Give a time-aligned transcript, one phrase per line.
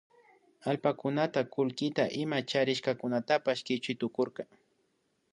[0.71, 4.43] Allpakunata kullkita ima charishkakunatapash kichuy tukunkarka